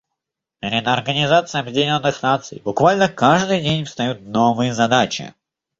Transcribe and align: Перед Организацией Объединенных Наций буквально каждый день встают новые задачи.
Перед 0.61 0.87
Организацией 0.87 1.61
Объединенных 1.61 2.23
Наций 2.23 2.59
буквально 2.65 3.07
каждый 3.07 3.61
день 3.61 3.85
встают 3.85 4.21
новые 4.21 4.73
задачи. 4.73 5.35